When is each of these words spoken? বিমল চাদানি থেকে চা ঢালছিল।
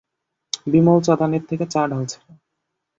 বিমল 0.67 0.97
চাদানি 1.01 1.39
থেকে 1.49 1.65
চা 1.65 1.81
ঢালছিল। 1.91 2.25